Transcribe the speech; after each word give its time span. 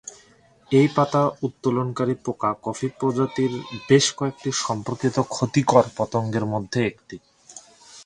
এই 0.71 0.87
পাতা 0.95 1.21
উত্তোলনকারী 1.47 2.15
পোকা 2.25 2.51
কফি 2.65 2.87
প্রজাতির 2.97 3.53
বেশ 3.87 4.05
কয়েকটি 4.17 4.49
সম্পর্কিত 4.63 5.15
ক্ষতিকর 5.31 5.85
পতঙ্গের 5.97 6.45
মধ্যে 6.53 6.79
একটি। 6.85 7.15